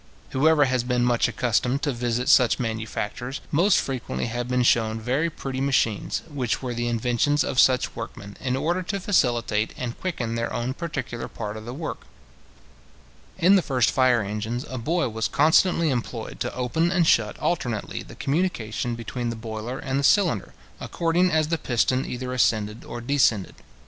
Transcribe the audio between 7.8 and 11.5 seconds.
workmen, in order to facilitate and quicken their own particular